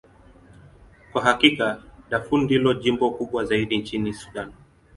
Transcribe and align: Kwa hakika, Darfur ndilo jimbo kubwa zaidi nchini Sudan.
Kwa 1.11 1.21
hakika, 1.23 1.83
Darfur 2.09 2.41
ndilo 2.41 2.73
jimbo 2.73 3.11
kubwa 3.11 3.45
zaidi 3.45 3.77
nchini 3.77 4.13
Sudan. 4.13 4.51